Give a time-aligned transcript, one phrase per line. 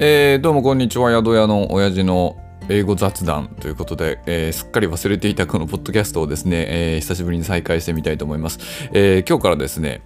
[0.00, 1.12] えー、どうもこんにちは。
[1.12, 2.36] 宿屋の親父の
[2.68, 8.58] 英語雑談ということで、えー、すっかり忘れていたこのポッドキャストをですね、えー、久しぶりに再開してみたいと思います、
[8.92, 10.02] え、今日からですね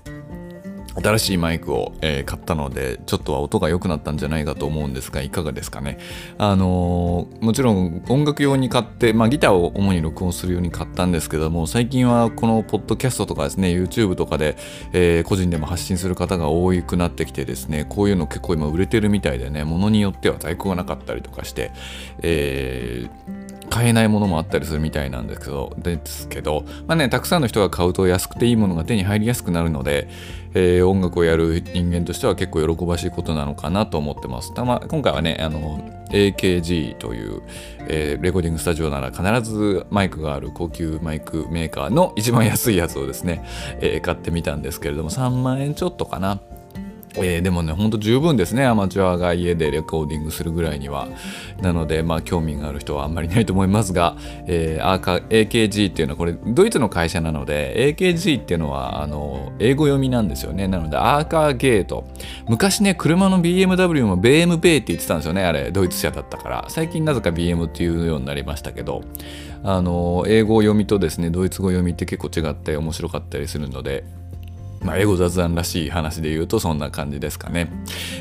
[1.03, 5.99] 新しいマイクを、えー、買ったのでちょっとは音が良くなったんじゃないかと思うんですがいかがですかね。
[6.39, 14.57] あのー、もちろん音楽用に買って、まあ、ギターを主に録音するように買ったんですけども最近はこのポッドキャストとかですね YouTube とかで、
[14.93, 21.73] えー、個人でも発信する方が多くなってきてですねこういうの結構今売れてるみたいでねものによっては在庫がなかったりとかして、
[22.23, 30.09] えー買えないものもあったりするみたいなんですけどですけど、まあね、たくさんの人が買うと安くていいものが手に入りやすくなるので、
[30.55, 34.55] えー、音楽をやる人間としては結構喜ばしいことなのかなと思ってます。
[34.55, 35.81] たま今回はねあの
[36.11, 37.43] AKG という、
[37.89, 43.45] えー、レコーディングスタジオなら必ずマイクがある高級マイクメーカーの一番安いやつをですね、
[43.81, 46.41] えー、買ってみたんですけれども3万円ちょっとかな
[47.17, 51.09] えー、でもね、ほんと十分ですね、アマチュアが家でレコーディングするぐらいには。
[51.61, 60.69] なので、まあ、興味がある人はあんまりないと思いますが、えー、AKG っていうのは、これ、ドイツの会社なので、AKG っていうのは、あの、英語読みなんですよね。
[60.69, 62.05] なので、アーカーゲート。
[62.49, 66.65] 昔ね、車の BMW も BMB って言ってたんですよね、あれ、ドイツ車だったから。
[66.69, 69.03] 最近なぜか BM っていうようになりましたけど、
[69.65, 74.05] あの、英語読みとですね、ドイツ語読みって結構違って面白かったりするので、
[74.83, 77.71] まあ、英語雑談らしい話で言うとそんな感じですかね。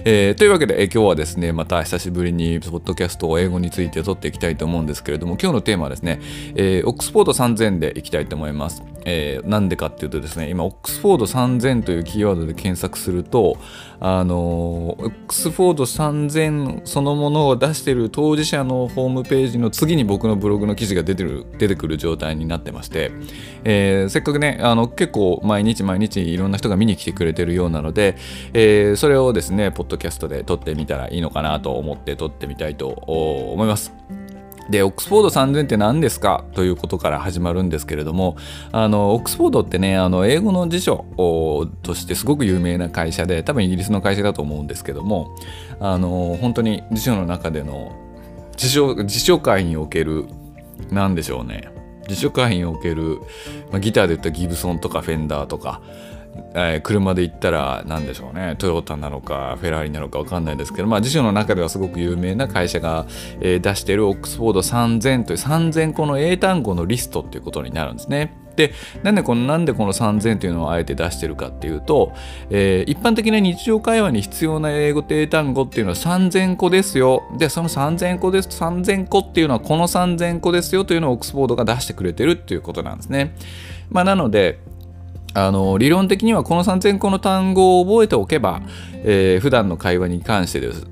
[0.06, 6.20] えー、というわけで、えー、今日はですね、また久しぶりにポッドキャストを英語について撮っていきたいと思うんですけれども、今日のテーマはですね、
[6.56, 8.82] えー、オックスフォード3000でいきたいと思います。
[9.10, 13.58] えー、なんでかっていうとですね、今、オックスフォード3000というキーワードで検索すると、
[14.00, 23.12] あのオックスフォード3000そのものを出している当事者のホームページの次に僕のブログの記事が出てる出てくる状態になってまして、
[23.64, 28.18] えー、せっかくね、あの結構毎日毎日いろんな人が見に来てくれてるようなので、
[28.54, 33.94] え、それをですね、ポッドキャストで撮ってみたらいいのかなと思って撮ってみたいと思います。
[34.70, 36.44] で、オックスフォード3000って何ですか？
[36.54, 38.38] ということから始まるんですけれども、
[38.72, 41.06] あの、オックスフォードってね、あの、英語の辞書
[41.84, 45.36] としてすごく有名な会社で、多分イギリスの会社だと思うんですけども、
[45.80, 47.92] あの、本当に辞書の中での
[48.58, 50.26] 辞書、辞書界における、
[50.92, 51.70] 何でしょうね。
[52.08, 53.20] 自主会員における、
[53.72, 55.82] まあ、ギターで言ったらギブソンとかフェンダーとか、
[56.54, 63.06] えー、車で言ったら何でしょうねトヨタなのかフェラーリなのか分かんないですけど、まあ、辞書の中ではすごく有名な会社が、
[63.42, 68.47] えー、出しているオックスフォード3000という3000個の英単語のリストっていうことになるんですね。
[68.58, 68.74] で
[69.04, 72.12] なんでこのなんでこの3000というのをあえて出してるかっていうと、
[72.50, 83.36] えー、一般的な日常会話に必要な英語英単語っていうのは3000個ですよでその3000個です3000個っていうのはこの3000個ですよというのをオックスフォードが出してくれてるっていうことなんですね。
[83.90, 84.60] まあ、なので
[85.34, 88.62] あの理論的にはこの3000個の単語を覚えておけば、
[89.04, 90.88] えー、普段の会話に関してです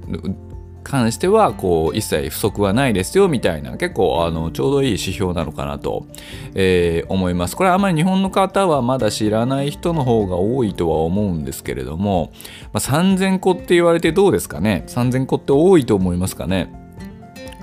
[0.85, 6.06] 関してはこう一切不足はないですよみたいな結構あのちょうどいい指標なのかなと、
[6.53, 7.57] えー、思います。
[7.57, 12.31] これはあまり日本の方はまだ知らない人の方が多いとは思うんですけれども、
[12.72, 16.84] まあ、3000個って言われてどうですかね？3000個って多いと思いますかね？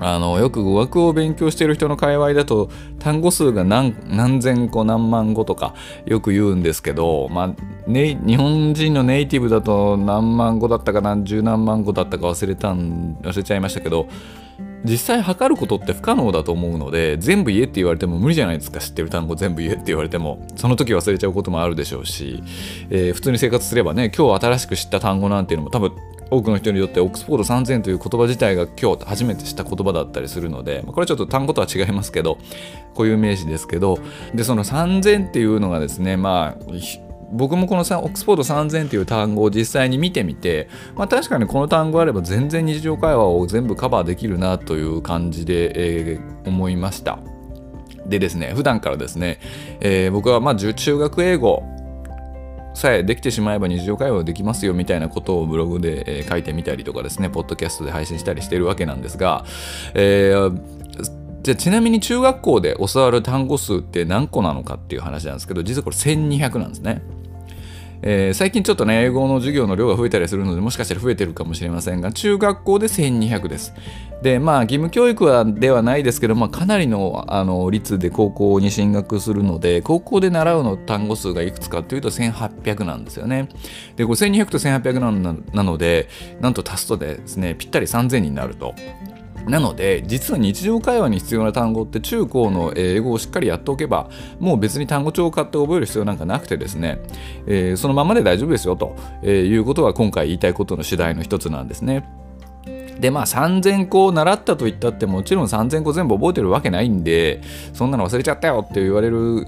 [0.05, 2.69] あのよく語学を勉強している人の界隈だと
[2.99, 5.73] 単語数が何何千個何万語とか
[6.05, 14.09] よく言うんですけど、まあね、日本人のネイティブだと何万語だったか何十何万語だったか忘れたん忘れちゃいましたけど
[14.83, 20.45] 実際測ることって不可能だと思うので全部言えって言われても無理じゃないですか知ってる単語全部言えって言われても。
[20.57, 22.43] その時忘れちゃうこともあるでしょうし、
[22.89, 25.93] えー、普通に生活すればね今日新しく知った単語なんていうのも多分
[26.33, 32.37] 多くの人にとってオックスフォード3000という言葉自体が今日初めて知った言葉だったりするのでこれはちょっと単語とは違いますけど
[32.93, 33.99] 固有名詞ですけど
[34.33, 36.63] でその3000っていうのがですねまあ
[37.33, 47.17] 僕もこのオックスフォード3000という単語を実際に見てみて、まあ、確かにこの単語あれば全然日常会話を全部カバーできるなという感じで、えー、思いました。
[48.05, 49.39] でですね、普段からですね、
[49.79, 51.63] えー、僕はまあ中学英語
[52.73, 59.45] さえできてしまえば日常会話できますよみたいなことをブログで、え、書いてみたりとかですね、ポッドキャストで配信したりしてるわけなんですが、
[59.93, 60.59] えー、
[61.43, 67.01] じゃちなみに中学校で教わる単語数って何個なのかっていう話なんですけど、実はこれ1200なんですね。
[68.05, 73.73] えー、最近ちょっとね、英語の授業の量が増えたりするので、もしかしたら増えてるかもしれませんが、中学校で1200です。
[74.21, 83.47] で、まあ、義務教育はではないですけど、まあ、かなりのあの率で高校に進学するので、高校で習うの単語数がいくつかというと1800なんですよね。
[83.95, 86.09] で、これ1200と1800なので、
[86.41, 88.75] なんと足すとですね、ぴったり3000になると。
[89.47, 94.09] なので実は日常会話に必要な単語って中高の英語をしっかりやっておけば
[94.39, 96.99] もう別に単語帳を買って覚える必要なんかなくてですね、
[97.45, 98.95] えー、そのままで大丈夫ですよと
[99.25, 102.07] いうことが今回言いたいことの主題の一つなんですね。
[102.99, 107.41] でまあ3000個習ったと言ったってもちろん3000個全部覚えてるわけないんで
[107.73, 109.47] そんなの忘れちゃったよって言われる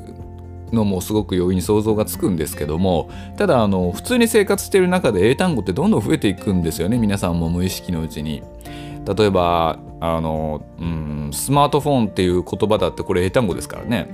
[0.72, 8.44] のもすごく容易に想像がつくんですけどもただあの普通に生活してる中で英単語ってどんどん増えていくんですよね皆さんも無意識のうちに。
[9.14, 14.10] 例えばあの、うん、スマートフォンっていう言葉だってこれ英単語ですからね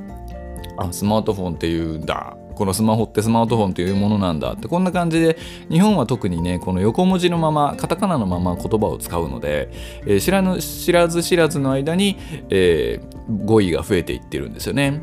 [0.78, 5.38] あスマートフォンっていうんだこのスマホってスマートフォンというものなんだってこんな感じで
[5.70, 9.70] 日本は特にねこの横文字のままカタカナのまま言葉を使うので、
[10.02, 12.18] えー、知らぬ知らず知らずの間に、
[12.50, 15.02] えー、語彙が増えていってるんですよね。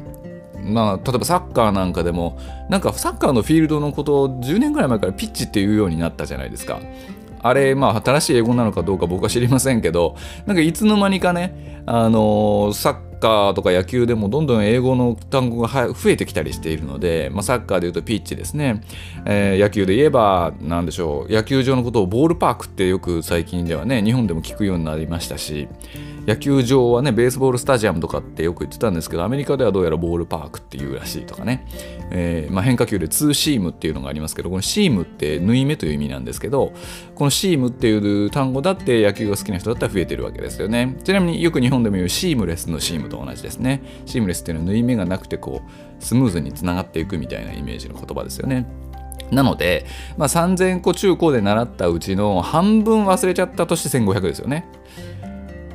[0.60, 2.38] まあ、例えばサッカーなんかでも
[2.68, 6.80] なんかサッカーのフィールドのことを10年ぐらい前からピッチっていうようになったじゃないですか。
[7.42, 18.82] あれ、まあ、新しい英語なのかどうか僕は知りませんけど、なんかいつの間にかね、あのー、サッカーとか野球でもどんどん英語の単語が増えてきたりしているので、まあ、サッカーでいうとピッチですね、
[19.26, 25.68] えー、野球で言えば何でしょう野球場のことをボールパークってよく最近ではね日本でも聞くようになりましたし
[26.28, 31.66] 野球場はねベースボールスタジアムとかってよく言ってたんですけどアメリカではどうやらボールパークっていうらしいとかね、
[32.10, 36.74] えー、まあ、変化球でツーシームっていうのがありますけどこのシームって縫い目という意味なんですけど
[37.14, 40.98] このシームっていう単語だって野球が好きな人だったら増えてるわけですよね。
[41.02, 43.82] ちなみによく日本でも言うシームレスのシームと同じですね。
[44.04, 48.66] シームレスっていうのは縫い目がなくてこうスムーズにつながっていくみたいなイメージの言葉ですよね。
[49.30, 49.86] なので、
[50.16, 54.66] まあ、3000個中高で習ったうちの半分忘れちゃったとして1500ですよね。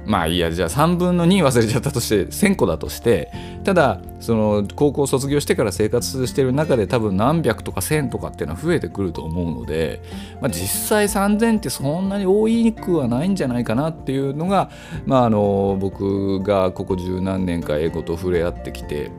[0.05, 3.31] まあいいやじゃあ3分の2忘れちゃったとして1000個だとして
[3.63, 10.01] ただその高校卒業してから生活してる中で多分何百とか1000とかっていうのは増えてくると思うので、
[10.41, 14.69] まあ、実際3000ってそんなに多いくはないんじゃないかなっていうのが、
[15.05, 19.11] まあ、あの僕がここ十何年か英語と触れ合ってきて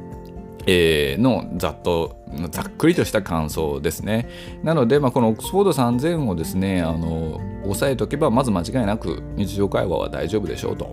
[0.66, 4.28] えー、のざっとざっくりとした感想ですね。
[4.62, 10.92] なので、まあ、このオックスフォード3000をですねあの押さえておけばまず間違いなく日常会話は大丈夫でしょうと。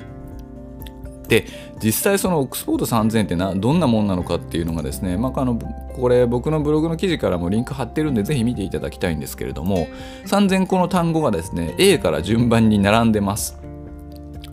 [1.27, 1.45] で
[1.81, 5.57] 実際そのオックスフォード3000ってなどんなもんなのかっていうのがですね、まあ、あの
[5.93, 9.87] これ僕のブログの記事からもリンク貼ってるんでぜひ見ていただきたいんですけれども
[10.25, 13.57] 3000個の単語がですね A から順番に並んでます。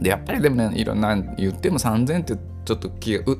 [0.00, 3.38] でやっぱりでもねいろんな言っても3000ってちょっと気がうっ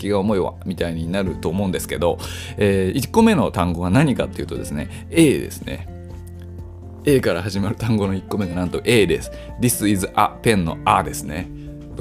[0.00, 2.18] 気が重いわみたいになると思うんですけど、
[2.56, 5.88] えー、1個目の単語が何かっていうとですね A ですね。
[7.04, 9.30] A から始まる単語の1個目がなんと A です。
[9.60, 11.48] This is a pen の A ですね。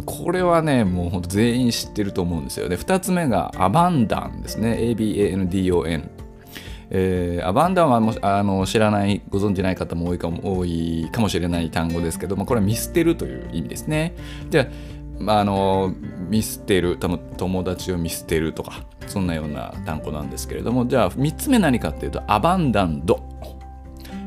[0.05, 2.69] これはねもうほんと全員知ってると思うんですよ。
[2.69, 4.77] で2つ目がアバンダンですね。
[4.79, 6.09] ABANDON
[6.91, 14.15] えー、アバンダンはもあの知らないご存じない方も多いかも多いかもしれない単語ですけど、まあ、これは見捨てるという意味ですね。
[14.49, 14.67] じゃあ
[15.19, 15.94] まあ、あの
[16.30, 23.21] 見捨てる友達を見捨てるとかそんなような単語なんですけれどもじゃあ3つ目何かっていうとアバンダンド、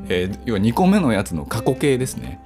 [0.08, 2.40] えー、要は2個目のやつの過去形ですね。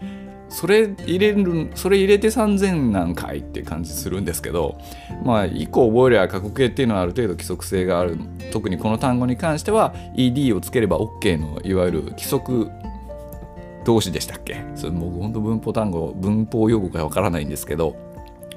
[0.48, 4.78] それ入れるそれ入れて3000なんかいって感じするんですけど
[5.24, 8.16] まあ1個覚えりゃ過去形っていうのはある程度規則性がある。
[8.52, 12.70] 特にこの単語に関しては ED をつければ OK のいわゆる規則
[13.84, 14.64] 動詞でしたっけ？
[14.76, 17.96] それ僕本当文法単語文法用語がわからないんですけど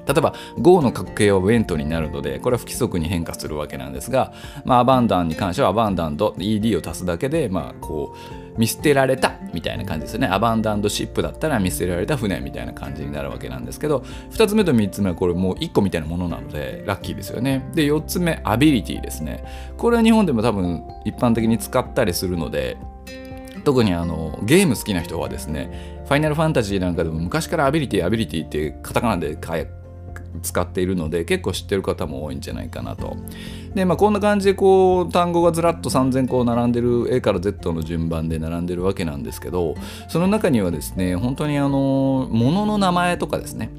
[0.07, 4.33] 例えば Go の格形は went になるのでこれは不規則に変化するわけなんですが、
[4.65, 10.27] まあ、 abandon に関してはアバンダンド ED を足すだけで、まあ、こう見捨てられたみたいな感じですよね。
[10.27, 13.99] abandoned ship だったら見捨てられた船みたいな感じになるわけなんですけど、
[14.31, 17.69] 2つ目と3つ目はこれもう1個みたいなものなので、ラッキーですよね。
[17.73, 19.45] で、4つ目、 ability ですね。
[19.77, 22.75] これは日本でも多分一般的に使ったりするので、
[23.63, 29.55] 特にあのゲーム好きな人はですね、ファイナルファンタジーなんかでも昔からアビリティ、アビリティってカタカナで書
[30.41, 33.17] 使っているので結構知ってる方も多いんじゃないかなと。
[33.73, 39.75] でまあこんな感じでこう単語がずらっと3000個並んでる A から Z の順番で並んでるわけなんですけど
[40.07, 43.69] その中にはですね本当にあの物の名前とかですね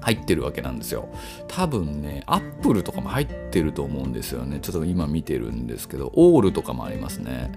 [0.00, 1.08] 入ってるわけなんですよ。
[1.48, 4.58] 多分ねアップルとかも入ってると思うんですよね。
[4.60, 7.52] ちょっと今見てるんですけどオールとかもありますね。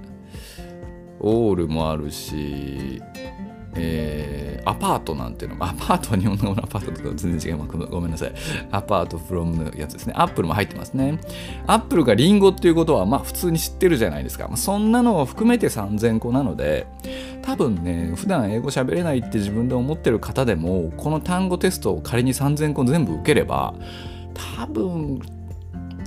[1.20, 3.02] オールもあるし
[3.76, 7.66] えー、アパートなんていうのも、アパートは日本語のアパートと全然違う。
[7.88, 8.34] ごめんなさい。
[8.72, 10.14] アパートフロムのやつですね。
[10.16, 11.20] アップルも入ってますね。
[11.68, 14.48] アップルがリンゴっていうことは、まあ普通に知ってるじゃないですか。
[14.48, 16.88] まあ、そんなのを含めて3000個なので、
[17.42, 23.74] 多分ね、普段英語喋れないって自分で思ってる方でも、この単語テストを仮に3000個全部受ければ、
[24.58, 25.20] 多分、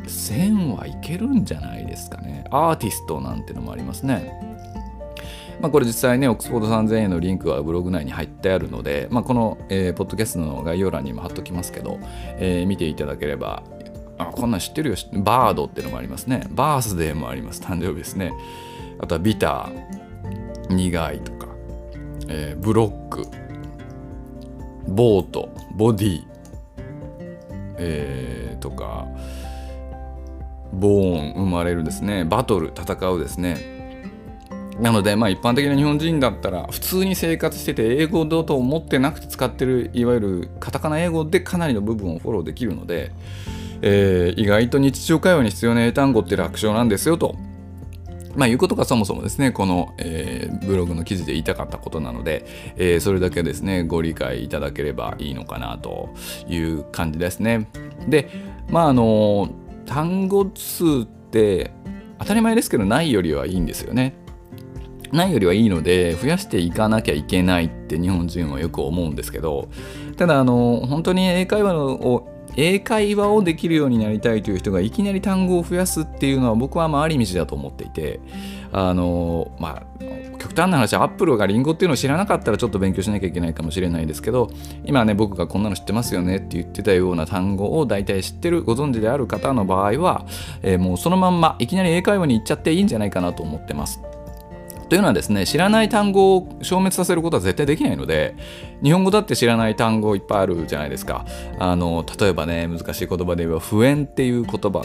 [0.06, 2.44] 1000はいけるんじゃないですかね。
[2.50, 4.53] アーティストなんてのもありますね。
[5.60, 11.98] まあ、これ実際ね、オックスフォード3000円のリンクはブログ内に入ってあるので、まあ、この、えー、ポッドキャストの概要欄にも貼っときますけど、
[12.38, 13.62] えー、見ていただければ、
[14.18, 14.96] あ、こんなん知ってるよ。
[15.14, 16.46] バードっていうのもありますね。
[16.50, 17.60] バースデーもあります。
[17.60, 18.32] 誕生日ですね。
[19.00, 21.48] あとはビター、苦いとか、
[22.28, 23.26] えー、ブロック、
[24.88, 26.22] ボートボディ、
[27.78, 29.06] えー、とか
[30.72, 33.73] ボーン生まれるですねバトル戦うですね
[34.80, 43.12] なので、まあ、一般的な日本人だったら普通に生活してて英語だと思ってなくて使ってるいわゆるカタカナ英語でかなりの部分をフォローできるので、
[43.82, 47.36] えー、意外と日常会話に必要な英単語って楽勝なんですよと。
[48.36, 52.44] まあ、いうことがそもそもですね、この、えー、ブログの記事で言いたかったことなので、
[52.76, 56.12] えー、それだけですね、ご理解いただければいいのかなと
[56.48, 57.68] いう感じですね。
[58.08, 58.28] で、
[58.68, 59.50] まあ、あの、
[59.86, 61.70] 単語数って
[62.18, 64.23] 当たり前ですけど、ないよりはいいんですよね。
[65.14, 69.68] ないよりはいいので増やしていかなきゃいけないって日本人はよく思うんですけど
[70.16, 78.20] ただあの本当に英会話を英会話をできるようになりたいという人がいきなり単語を増やすっていうのは僕は回り道だと思っていて
[78.70, 80.04] あのまあ
[80.38, 84.50] 極端な話アップルがリンゴっていうのを知らなかったらちょっと勉強しなきゃいけないかもしれないですけど
[84.84, 90.26] 今ね僕がこんなの知ってますよねって言ってたような単語を大体知ってるご存知である方の場合は、
[90.62, 94.00] えー、もうそのまんまいきなり英会話に行っちゃっていいんじゃないかなと思ってます。
[94.94, 98.36] というのはですね知らない単語を消滅させることは絶対できないので
[98.80, 101.26] 日本語だって知らない単語いっぱいあるじゃないですか。
[101.58, 104.84] あの例えばね難しい言葉で言えば不縁っていう言葉。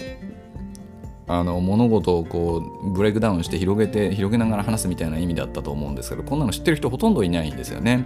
[1.30, 8.06] あの物事をこうブレイクダウンして広げて広げながら話すみたいな意味だったと思うんですけどこんなの知ってる人ほとんどいないんですよね。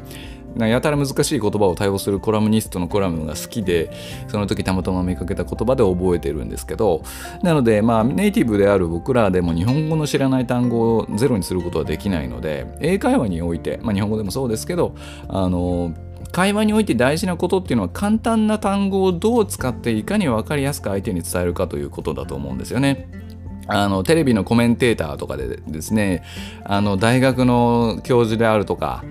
[0.56, 3.92] やたら難しい言葉を対応するコラムニストのコラムが好きで
[4.28, 7.02] その時たまたま見かけた言葉で覚えてるんですけど
[7.42, 14.94] なのでまあネイティブである僕らでも日本語の知らない単語をゼロにすることはできないので英会話において、まあ、日本語でもそうですけど
[15.28, 15.96] あの
[16.34, 23.08] 会話において大事なことっていうのは簡単な単語をどう使っていかに分かりやすく相手に伝えるかということだと思うんですよね。
[23.68, 26.24] あのテレビのコメンテーターとかでですね
[26.66, 29.06] あの大学の教授であるとか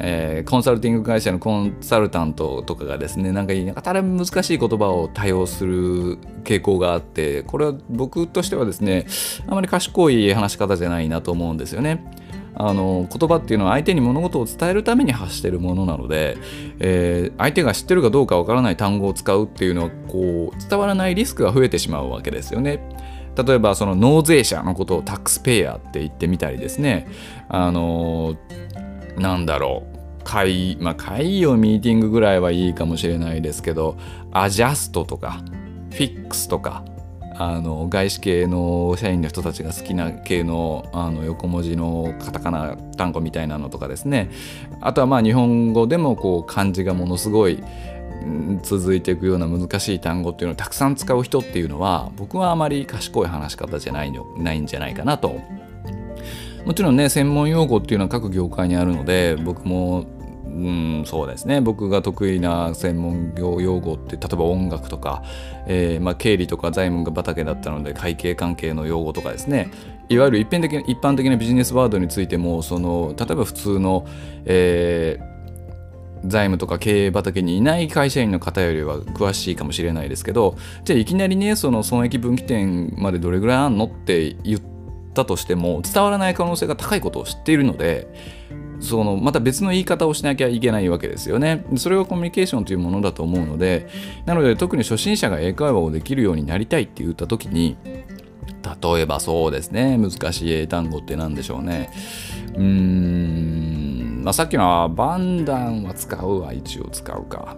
[0.00, 9.06] えー、コンサルティング会社のコンサルタントとかがですねなんかやたら難しい言葉を多用する傾向があってこれは僕としてはですね
[9.48, 12.04] あまり賢い話し方じゃないなと思うんですよね。
[12.60, 16.36] あの言葉っていうのは相手に物事を伝えるために発してるものなので、
[16.80, 22.80] えー、相手が知ってるかどうかわからない単語を使うっていうのはこう伝わらないリスクが増えてしまうわけですよね。
[23.36, 27.06] 例えばその納税者のことをタックスペイヤーって言ってみたりですね
[27.48, 28.36] あの
[29.16, 33.96] なんだろう会まあ会議をミーティングぐらいはいいかもしれないですけど
[34.32, 35.42] アジャストとか
[35.90, 36.84] フィックスとか
[37.40, 44.28] あの外資系の社員の人たちが好きな系のあの横文字のカタカナ単語みたいなのとかですね。
[44.80, 47.62] あとはまあ日本語でもこう漢字がものすごい
[48.62, 55.40] 続いていくような難しい単語っていうのをたくさん使う人っていうのは僕はあまり賢い話し方じゃないのないんじゃないかなと。
[56.66, 60.06] もちろんね専門用語っていうのは各業界にあるので僕も
[60.58, 61.60] うんそうですね。
[61.60, 65.22] 僕が得意な専門業用語って例えば音楽とか、
[65.66, 69.70] えー、まあ、経理とか財務が畑だったので会計関係の用語とかですね。
[70.08, 74.06] いわゆる一般的な一般的なビジネスワードについてもその例えば普通の、
[74.46, 75.38] えー
[76.24, 84.60] 財務とか経営畑にいない会社員の方よりは詳しいかもしれないですけどじゃあいきなりねその損益分岐点までどれぐらいあんのって言っ
[85.14, 88.08] たとしても伝わらない可能性が高いことを知っているので
[88.80, 91.64] そのまた別の言い方をしなきゃいけないわけですよね。
[91.76, 93.88] それがコミュニケーションというものだと思うので
[94.24, 97.76] なので特に初心者が英会話をできるようになりたいって言った時に
[98.82, 99.98] 例えばそうですね。
[99.98, 101.90] 難しい英単語って何でしょうね。
[102.54, 107.56] うーん、まあ、さっきの abandon は使うは一応使うか。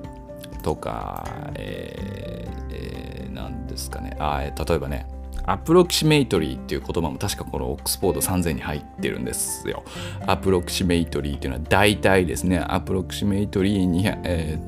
[0.62, 4.17] とかえー、えー、何ですかね。
[4.19, 5.07] あ例えばね
[5.45, 9.83] approximately っていう言葉も確かこのオックスフォード3000に入ってるんですよ。
[10.27, 14.59] approximately っていうのは大体ですね、 approximately 200、え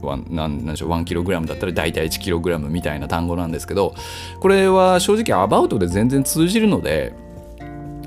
[0.00, 3.94] ー、なんでしょう1キログラムだったら大体1キログラムみたいな単語なんですけど
[4.40, 7.12] これは正直アバウトで全然通じるので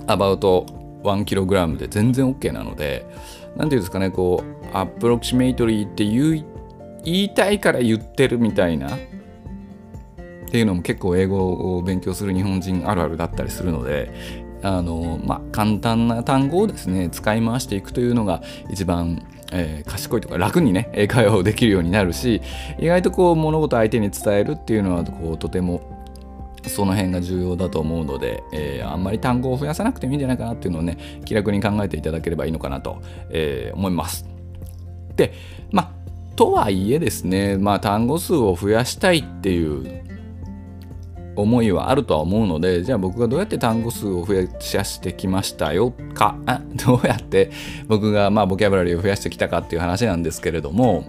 [0.08, 0.66] アバウト
[1.04, 3.06] 1キログラムで全然 OK なので
[3.56, 8.98] 何ていうんですかねこうアプロキシメイトリーって言いたいから言ってるみたいな
[10.54, 14.14] っていうのも結構英語を勉強する日本人あるあるだったりするので
[14.62, 22.42] あの、まあ、簡単な単語をですね使い回していくというのが一番えー、賢いとか楽にね英会話をできるようになるし
[22.80, 26.08] 意外とこう物事相手に伝えるっていうのはこうとても
[26.66, 34.26] その辺が重要だと思うので、えー、あんまり単語を増やさなくてもいいんじゃないかなっていうのをね気楽に考えていただければいいのかなと、えー、思います。
[35.16, 35.34] で
[35.72, 40.13] まあとはいえですね、まあ、単語数を増やしたいっていう
[41.36, 44.48] 思いはあるとは思うのでじゃあ僕がどうやって単語数を増や
[44.84, 46.38] してきましたよか？
[46.86, 47.52] どうやって
[47.88, 51.06] 僕がまあボキャブラリーを増やしてきたかっていう話なんですけれども。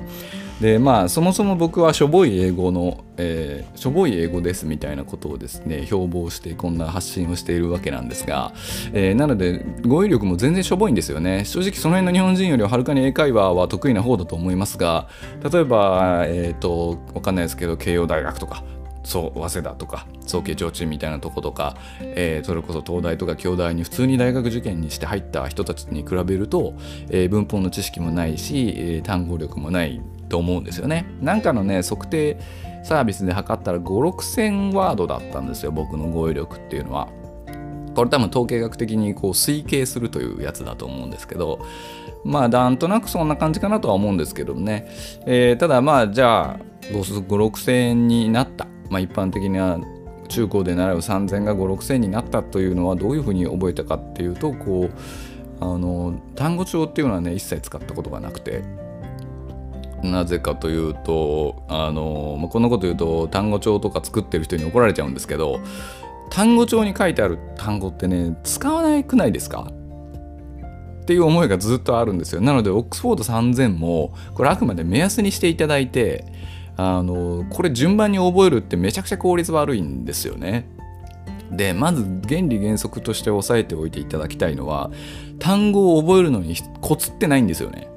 [0.61, 8.53] でまあそもそも僕はしょぼい英語の、えー、しょぼい英語ですみたいなことをですね標榜してこんな発信をしているわけなんですが、
[8.93, 11.45] えー、なので語彙力も全然しょぼいんですよね。
[11.45, 15.09] 正直その辺の日本人よりははるかに英会話は得意な方だと思いますが
[15.53, 18.63] 例えばえっ、ー、とわかんないですけど慶応大学とか
[19.05, 26.75] そう早稲田とか早慶提灯みたいなとことか、えー、それこそ東大とか京大に普通に大学受験にして入った人たちに比べると、
[27.11, 31.07] えー、文法の知識もないし、えー、単語力もないと思うんですよね。
[31.21, 32.39] なんかのね測定
[32.83, 37.09] サービスで測ったら5 6千ワードだったんですよ僕の語彙力っていうのは。
[37.95, 41.61] これ多分統計学的にこう推計するというやつだと思うんですけど
[42.25, 44.89] まあなんとなくそんな感じかなとは思うんですけどね、
[45.27, 46.59] えー、ただまあじゃあ
[46.93, 49.79] 56,000になったまあ、一般的な
[50.29, 54.95] 中高で習う3000が5 6千になったというのはどういうふうに覚えたかっていうとこう
[55.61, 58.63] あの単語帳っていうのはね一切使ったことがなくて。
[60.03, 65.61] なぜかというとあの、まあ、こんなこと言うと単語帳とか作ってる人に怒られちゃうんですけど
[66.29, 69.71] 単語帳に書いてある単語ってね使わないくないですか？
[71.05, 72.41] っていう思いがずっとあるんですよ。
[72.41, 76.27] なのでオックスフォード3000もこれあくまで目安にしていただいて
[76.77, 80.69] あのこれ順番に覚えるってめちゃくちゃ効率悪いんですよね。
[81.51, 84.91] でまず原理原則として押さえておいていただきたいのは
[85.39, 87.89] 単語を覚えるのにコツってないんですよね。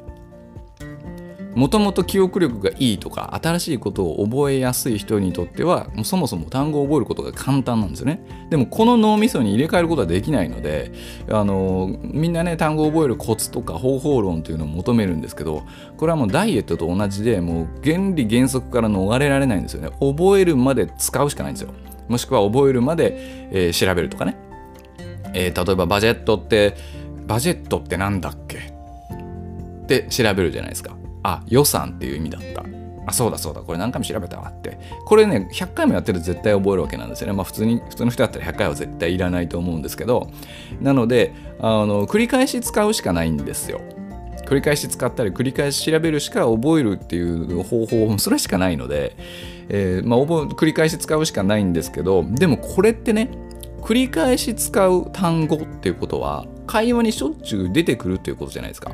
[1.58, 8.22] もともと記憶力がいいとか新しいことを覚えやすい人にとってはもうそもそも単語を覚えることが簡単なんですよね。
[8.52, 10.92] でもこの脳みそに入れ替えることはできないので
[11.32, 15.64] あのみんなね単語を覚えるコツとか方法論というのを求めるんですけど
[15.98, 19.90] これはもうダイエットと同じでもう原理原則から逃れられないんですよね。
[20.00, 21.72] 覚えるまで使うしかないんですよ。
[22.08, 23.18] もしくは覚えるまで、
[23.52, 24.38] えー、調べるとかね、
[25.34, 26.76] えー、例えばバジェットって
[27.26, 28.58] バジェットってなんだっけ？
[28.60, 30.96] って調べるじゃないですか。
[31.28, 32.64] あ予算っていう意味だった。
[33.06, 33.62] あそうだそうだ。
[33.62, 34.80] これ何回も調べたわって。
[35.06, 37.34] これね100回もやってると絶対覚えるわけなんですよね。
[37.34, 40.30] まあ普通に普通の人だったら100回は絶対いらないと思うんですけど。
[40.82, 43.82] なのであの繰り返し使うしかないんですよ。
[44.46, 49.18] 繰り返し使ったり繰り返し調べるしか覚えるっていう方法もそれしかないので、
[49.68, 53.30] えー、まあ、繰り返し使うしかないんですけどでもこれってね
[53.82, 58.92] 繰り返し使う単語っていうことは会話にしょっちゅう出てくるっていうことじゃないですか。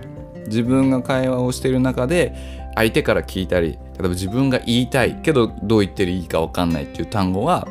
[0.53, 2.35] 自分が会話をしている中で
[2.75, 7.67] 相手から聞いたり例えば自分が言いたいけどどう言ってるいいか分かんないっていう単語は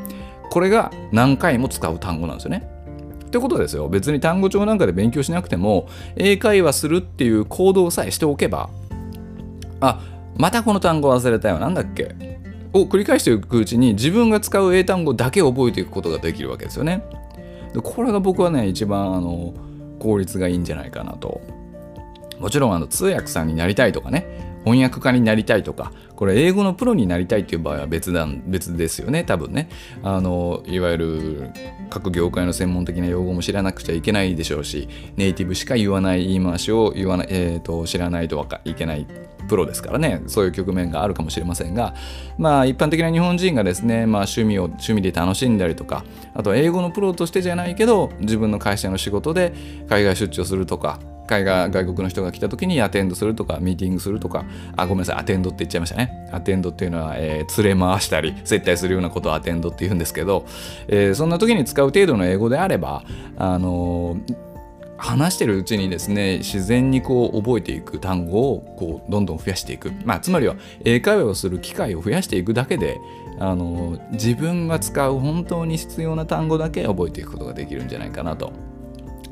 [0.51, 2.68] これが何回も使う単語なんですよね。
[3.27, 8.68] ってことですよ別に単語帳なんかで勉強しなくても英会話するっていう行動さえしておけば
[9.81, 10.01] あ
[10.37, 12.14] またこの単語忘れたよなんだっけ
[12.75, 17.03] を繰り返していくうちに自分が使う英単語だけ覚えていくことができるわけですよね。
[17.83, 19.55] これが僕はね一番あの
[19.99, 21.40] 効率がいいんじゃないかなと
[22.43, 29.69] もちろんあの通訳さんになりたいとかね翻訳家になりたいとかこれ英語のプロになりたいっていう場合は別なん別ですよね多分ね。
[30.03, 31.51] あのいわゆる
[31.91, 39.07] 各業界の専門的な用語も知らなくちゃいけないでしょうしネイティブしか言わない言い回しを言わない、えーと、知らないといけない
[39.49, 40.23] プロですからね。
[40.27, 41.95] そういう局面があるかもしれませんが
[42.39, 49.53] まあ一般的な日本人がですね、まあ、趣味を趣味で楽しんだりとかあと英語のプロとしてじゃないけど自分の会社の仕事で
[49.89, 51.01] 海外出張するとか
[51.33, 54.45] 海外外国の人が来た時にアテンドするとかミーティングするとか
[54.77, 56.29] あごめんなさいアテンドって言っちゃいましたね。
[56.31, 60.45] アテンドっていうのは、えー、連れ回したり接待するようなことをアテンドって言うんですけど、
[60.88, 63.03] えー、そんな時に使う程度の英語であれば
[63.38, 64.53] あのー
[65.03, 73.01] 話してるうちにですね自然にこう覚えていく単語をこうどんどん増やしていく、まあ、つまりは英会話をする機会を増やしていくだけで
[73.40, 78.53] あの自分が使う本当に必要な単語だけ覚えていくことができるんじゃないかなと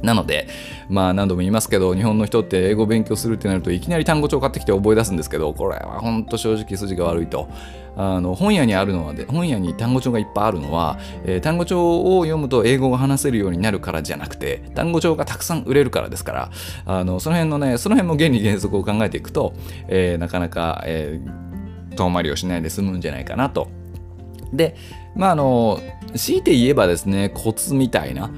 [0.02, 0.48] なので、
[0.88, 7.48] まあ何度も言いますけど、日本の人って英語勉強するってなるといきなり単語帳買ってきて覚え出すんですけど、これは本当正直筋が悪いと。
[7.96, 16.50] あの本屋にあるのはで、本屋に単語帳がいっぱいあるのは、えー、単語帳を読むと英語が話せるようになるからじゃなくて、単語帳がたくさん売れるからですから、
[16.86, 19.54] あのその辺のね、その辺も原理原則を考えていくと、
[19.88, 23.68] えー、なかなか、えー、遠回りをしないで済むんじゃないかなと。
[24.52, 24.76] で、
[25.14, 25.80] まああの、
[26.14, 28.30] 強いて言えばですね、コツみたいな、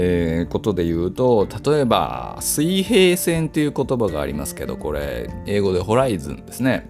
[0.00, 6.88] えー、ことで言うと例えば水平線っていう言葉がありますけどこれ英語でホライズンですね。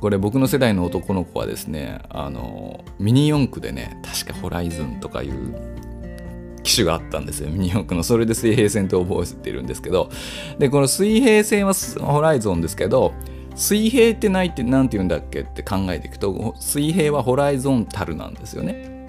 [0.00, 5.54] これ僕の世代の男の子はですねあのミニ四駆でね確かホライズンとかいう
[6.62, 7.50] 機種があったんですよ。
[7.50, 8.02] ミニ四駆の。
[8.02, 10.08] それで水平線って覚えてるんですけど。
[10.58, 13.12] でこの水平線はホライゾンですけど
[13.54, 19.08] 水平ってないって何て言うんだっけって考えていくと水平はホライゾンタルなんですよね。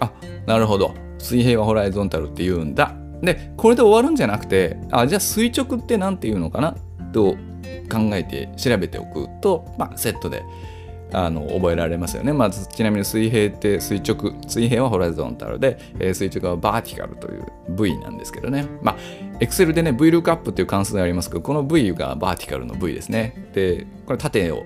[0.00, 0.10] あ
[0.46, 1.03] なるほど。
[1.24, 6.76] 水平はホライゾンタルって言うんだでこれで終わるんじゃなくてあじゃあ垂直って何て言うのかな？
[7.12, 7.36] と
[7.90, 10.42] 考えて調べておくと、まあ、セットで
[11.12, 12.32] あの覚えられますよね。
[12.32, 18.66] まずちなみに水平って垂直、水平はホライゾンタルで、えー、垂直はバーティカルという V なんですけどね。
[18.82, 18.96] まあ、
[19.38, 23.48] Excel でね、VLOOKUP っていう関数がありますけど、この V がバーティカルの V ですね。
[23.52, 24.64] で、これ縦を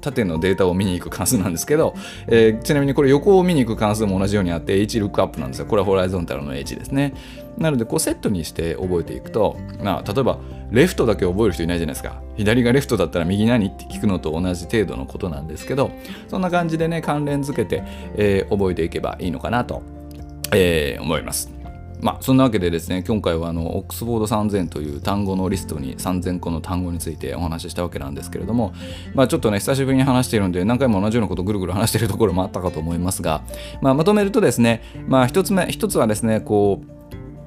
[0.00, 1.94] 縦のデータを見に行く関数なんですけど、
[2.28, 5.66] えー、ちなみにこれ横を見に行く関数も同じようにあって HLOOKUP なんですよ。
[5.66, 7.14] これはホライゾンタルの H ですね。
[7.58, 10.38] なのでこうセットにして覚えていくと、まあ、例えば
[10.70, 12.20] レフトだけ覚える人いないじゃないですか。
[12.36, 15.90] 左がレフトだったら右何って聞くのと同じ程度のことなんですけど、
[16.28, 17.82] そんな感じでね、関連づけて、
[18.16, 19.82] えー、覚えていけばいいのかなと、
[20.52, 21.55] えー、思います。
[22.00, 28.74] まあ、そんなわけでですね、今回はあのオックスフォード3000という単語のリストに3000個の単語についてお話ししたわけなんですけれども、
[29.14, 33.42] まあ、ちょっとね、久しぶりに話しているんで、何回も同じようなことをぐるぐる話しているところもあったかと思いますが、
[33.80, 36.95] まあ、まとめるとですね、まあ、一つ目、一つはですね、こう、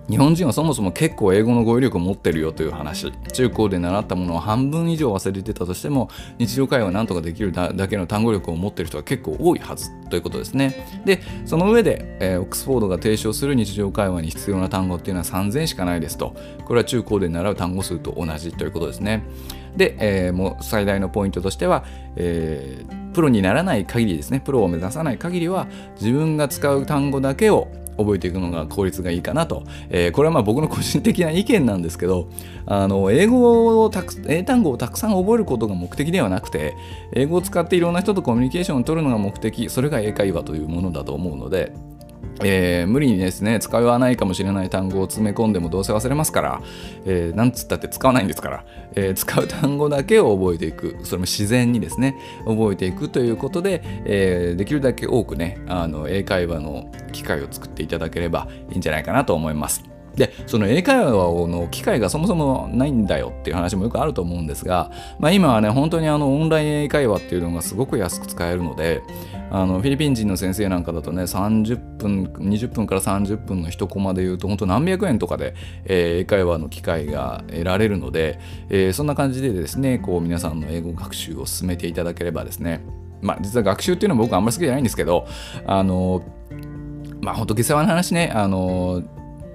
[0.10, 3.12] 日本人はそもそも結構英語の語彙力を持ってるよという話。
[3.32, 11.04] 中高で習ったものを半分以上忘れてたとしても日常会話なんとかできるだけの単語力を持ってる人は結構多いはずということですね。
[11.06, 16.36] でその上で、えー、オックスフォードが提唱する日常会話に必要な単語っていうのは3000しかないですと。
[16.66, 19.24] これは中高で習う単語数と同じということですね。
[19.78, 24.40] で、えー、もう最大のポイントとしては、えー、プロにならない限りですね。
[24.40, 25.68] プロを目指さない限りは
[26.02, 27.68] 自分が使う単語だけを
[28.00, 32.30] 覚えていくのが効率がいいかなと、えー、これはまあ僕の個人的な意見なんですけど
[32.66, 36.76] あの英語をたく英単語をたくさん覚えることが目的ではなくて
[37.14, 41.74] 英語を使っていろんな人とコミュニケーションを取るのが目的それが英会話というものだと思うので
[42.44, 46.62] えー、無理にですね使わないかもしれない単語を詰め込んでもどうせ忘れますから、
[47.06, 59.99] えー、なんつったって使わないんですから、えー、使う単語だけを覚えていくそれも自然にですね覚えていくということで、えできるだけ多くねあの英会話の機会を作っていただければいいんじゃないかなと思います。
[60.20, 69.02] でその英会話の機会がそもそもないんだよっていう話もよくあると思うんですが、まあ、今はね本当にあのオンライン英会話っていうのがすごく安く使えるので
[69.50, 75.56] あのフィリピン人の先生なんかだとね30分20分から30分の一コマで言うと本当何百円とかで、
[75.86, 82.82] えー、英会話の機会が得られるので、えー、そんな感じでですねこう皆さんの英語学習を進めていただければですね
[83.22, 85.26] まあ実は学習っていうのは僕あんまり好きじゃないんですけど
[85.66, 86.22] あの
[87.22, 89.04] まあ本当下世話な話ねあの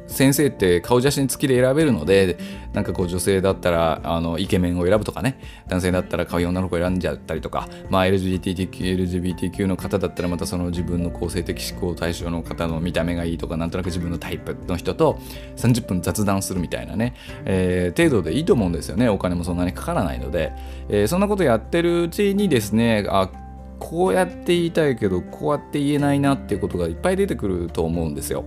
[0.07, 2.39] 先生って顔写真付きで選べるので
[2.73, 5.39] なんかこう女性だったらあのイケメンを選ぶとかね
[5.69, 15.19] 男性だったら可愛い女の子を選んじゃったりとか、まあ、LGBTQ, LGBTQ の方だったらまたその自分の構成的思考対象の方の見た目がいいとかなんとなく自分のタイプの人と
[15.57, 17.15] 30分雑談するみたいなね、
[17.45, 20.53] えー、程度でいいと思うんですよねお金もそんなにかからないので、
[20.89, 23.31] えー、そんなことやってるうちにですねあ
[23.79, 28.45] こうやって言いたいけどこうやって言えないなっていうことがいっぱい出てくると思うんですよ。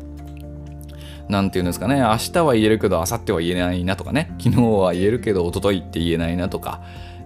[1.30, 6.82] なんていうんですかね、明日は言えるけど、明後日は言えないなとかね、昨日は言えるけど、一昨日って言えないなとか、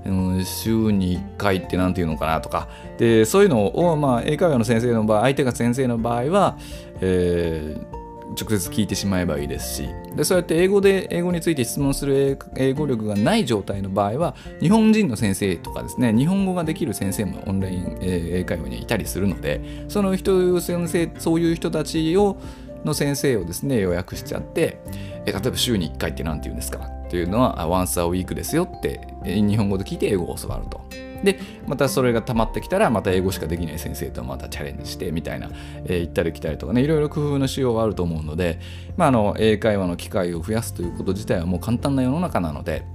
[0.05, 6.57] うん、週に1回って何て言うのかなとか、で、そういうのを、まあ、英会話の先生の場合、相手が先生の場合は、
[7.01, 9.89] えー直接聞いてしまえばいいですし。
[10.15, 22.37] でそうやって英語で英語について質問する英語力がない状態の場合は日本人の先生とかですね日本語ができる先生もオンライン英会話にいたりするのでその人先生そういう人たちを
[22.85, 24.79] の先生をですね予約しちゃって
[25.25, 26.79] え例えば週に1回って何て言うんですか？
[26.79, 30.81] っていうのは once a week ですよって日本語で聞いて英語を教わると。
[31.23, 35.49] でまたそれが溜まってきたらまた英語しかできない先生とまたチャレンジしてみたいな、
[35.85, 38.59] えー、行ったり来たりとかねいろいろ工夫のしようはあると思うので、
[38.97, 42.85] まあ、あの英会話の機会を増やすということ自体はもう簡単な世の中なので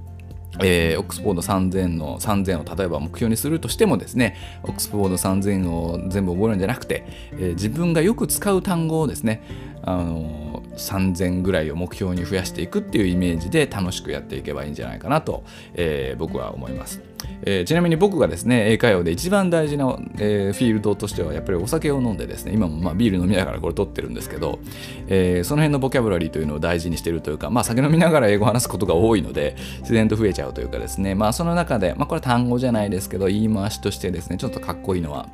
[0.59, 9.43] えー、オックスフォード3000の3000を例えば目標にするとしてもですねオックスフォード3000を全部覚えるんじゃなくて、えー、自分がよく使う単語をですね
[9.83, 17.01] あの3000ぐらいを目標に増やしていくっていうイメージで楽しくやっていけばいいんじゃないかなと、えー、僕は思います、
[17.43, 24.59] えー、ちなみに僕がですね英会話で一番大事な、えー、フィールドとしてはやっぱりお酒を飲んでですね今もまあビール飲みながらこれ撮ってるんですけど、
[25.07, 35.27] えその辺のボキャブラリーというのを大事にしてるというかまあ酒飲みながら英語を話すことが多いので自然と増えちゃうというかですねまあその中でまあこれ単語じゃないですけど言い回しとしてですねちょっとかっこいいのは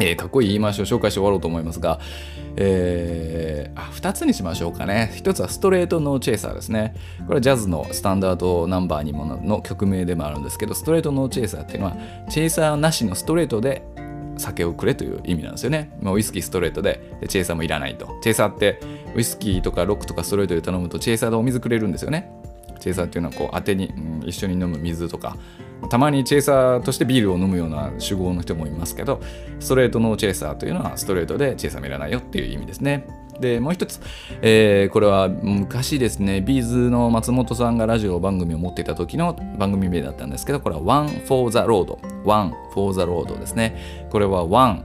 [0.00, 2.00] えー、かっこいい言い回しを紹介して終わろうと思いますが、
[2.56, 5.12] えー、あ2つにしましょうかね。
[5.16, 6.94] 1つはストレートノーチェイサーですね。
[7.26, 11.96] これはジャズのスタンダードナンバーにもの曲名でもあるんですけど、ストレートノーチェイサーっていうのは、
[12.28, 13.82] チェイサーなしのストレートで
[14.36, 15.96] 酒をくれという意味なんですよね。
[16.02, 18.08] ウイスキーストレートででチェイサーもいらないと。
[18.22, 18.80] チェイサーって
[19.14, 22.30] ウイスキーとかロックとかストレートで頼むとチェイサーでお水くれるんですよね。
[22.80, 25.36] チェイサーっていうのはこう当てに、うん、一緒に飲む水とか
[25.88, 29.20] たまにチェイサーとしてビールを飲むような酒豪の人もいますけど
[29.60, 33.06] ストレートのチェイサーというのはストレートでチェイサーもいらないよっていう意味ですね。
[33.40, 34.00] でもう一つ、
[34.42, 44.06] えー、これは昔ですねビーズの松本さんがラジオ番組を持っていた時の番組名だったんですけどこれは One for the Road One for the Road ですね。
[44.10, 44.84] これは One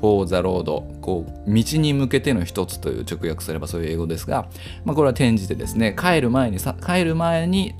[0.00, 4.48] for the road こう道に向けての一つという直訳すればそういう英語ですが、
[4.84, 7.74] まあ、これは転じてですね帰る前にさ帰る前に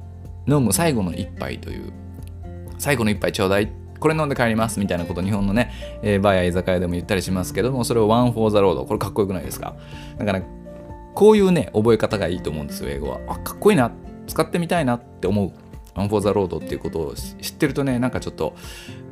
[0.49, 1.93] 飲む最後の一杯という
[2.79, 3.71] 最後の一杯ちょうだい。
[4.01, 9.75] これ飲んで帰りますみたいなこと日本のね、えー、バーや居酒屋でも言ったりしますけどもそれを One for the road これかっこよくないですか？
[10.19, 10.43] だから
[11.15, 13.19] こういうね覚え方がいいと思うんですよ英語は。
[13.27, 13.91] あかっこいいな。
[14.29, 15.53] 使ってみたいなって思う。
[15.99, 18.55] One for the road っていうことを知ってるとねなんかちょっと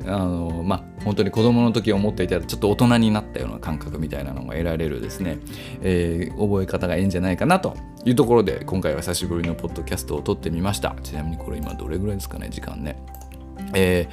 [0.05, 5.39] あのまあ本当に子供の時思っていたらちょっと大人になったような感覚みたいなのが得られるですね、
[5.81, 7.75] えー、覚え方がいいんじゃないかなと
[8.05, 10.95] いうところで今回は久しぶりのポッドキャストを撮ってみました。
[11.03, 12.95] ちなみにこれ今どれぐらいですかね時間ね。
[13.73, 14.07] え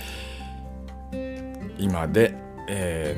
[1.13, 2.35] ー、今で、
[2.69, 3.17] え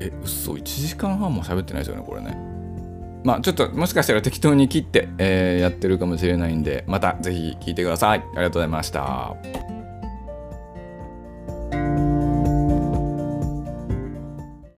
[0.00, 2.36] ー、え、嘘、1時間半も喋ってないですよね、これね。
[3.24, 8.20] まあ、ちょっともしかしたら適当に切って、えー、やってるかもしれないんで、またぜひ聞いてください。
[8.20, 9.75] ありがとうございました。